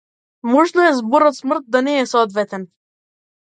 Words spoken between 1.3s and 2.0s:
смрт да не